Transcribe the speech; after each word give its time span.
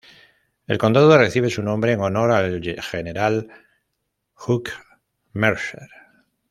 El 0.65 0.79
condado 0.79 1.15
recibe 1.15 1.51
su 1.51 1.61
nombre 1.61 1.91
en 1.91 2.01
honor 2.01 2.31
al 2.31 2.59
general 2.81 3.49
Hugh 4.33 4.63
Mercer. 5.33 5.89